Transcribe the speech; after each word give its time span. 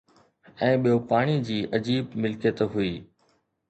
۽ 0.67 0.79
ٻيو 0.85 0.95
پاڻي 1.13 1.37
جي 1.51 1.61
عجيب 1.81 2.19
ملڪيت 2.27 2.69
هئي 2.77 2.95